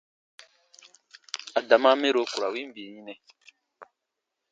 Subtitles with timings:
[1.59, 3.13] Adama mɛro ku ra win bii yinɛ.